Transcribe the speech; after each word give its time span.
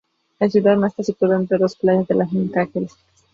La 0.39 0.49
ciudad 0.49 0.83
está 0.83 1.03
situada 1.03 1.35
entre 1.35 1.59
dos 1.59 1.75
playas 1.75 2.07
de 2.07 2.15
las 2.15 2.31
mismas 2.33 2.53
características. 2.53 2.99